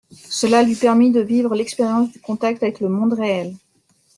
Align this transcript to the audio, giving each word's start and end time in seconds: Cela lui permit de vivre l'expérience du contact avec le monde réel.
Cela 0.31 0.63
lui 0.63 0.73
permit 0.73 1.11
de 1.11 1.19
vivre 1.21 1.53
l'expérience 1.53 2.11
du 2.11 2.19
contact 2.19 2.63
avec 2.63 2.79
le 2.79 2.89
monde 2.89 3.13
réel. 3.13 3.55